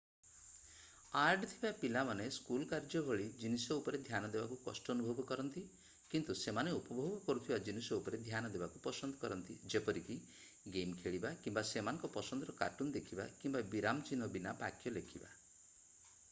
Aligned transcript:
add 1.23 1.43
ଥିବା 1.49 1.69
ପିଲାମାନେ 1.81 2.23
school 2.37 2.63
କାର୍ଯ୍ୟ 2.71 3.01
ଭଳି 3.09 3.27
ଜିନିଷ 3.41 3.75
ଉପରେ 3.81 3.99
ଧ୍ୟାନ 4.07 4.31
ଦେବାକୁ 4.35 4.57
କଷ୍ଟ 4.69 4.93
ଅନୁଭବ 4.95 5.25
କରନ୍ତି 5.33 5.63
କିନ୍ତୁ 6.15 6.37
ସେମାନେ 6.45 6.73
ଉପଭୋଗ 6.79 7.21
କରୁଥିବା 7.27 7.59
ଜିନିଷ 7.69 7.99
ଉପରେ 8.03 8.21
ଧ୍ୟାନ 8.23 8.51
ଦେବାକୁ 8.57 8.83
ପସନ୍ଦ 8.87 9.21
କରନ୍ତି 9.27 9.59
ଯେପରିକି 9.77 10.19
ଗେମ 10.79 10.99
ଖେଳିବା 11.05 11.35
କିମ୍ବା 11.45 11.67
ସେମାନଙ୍କ 11.75 12.13
ପସନ୍ଦର 12.19 12.57
କାର୍ଟୁନ 12.65 12.95
ଦେଖିବା 12.99 13.29
କିମ୍ବା 13.45 13.63
ବିରାମ 13.77 14.09
ଚିହ୍ନ 14.11 14.31
ବୀନା 14.37 14.55
ବାକ୍ୟ 14.67 14.97
ଲେଖିବା 14.99 15.31